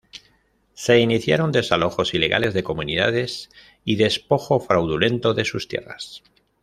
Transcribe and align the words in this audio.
Se 0.73 0.97
iniciaron 0.99 1.51
desalojos 1.51 2.15
ilegales 2.15 2.55
de 2.55 2.63
comunidades 2.63 3.51
y 3.85 3.97
despojo 3.97 4.59
fraudulento 4.59 5.35
de 5.35 5.45
sus 5.45 5.67
tierras. 5.67 6.23